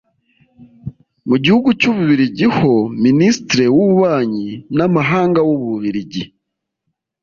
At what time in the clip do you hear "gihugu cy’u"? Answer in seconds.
1.43-1.93